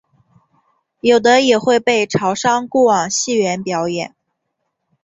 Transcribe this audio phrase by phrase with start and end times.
[1.01, 4.15] 有的也会被潮商雇往戏园表演。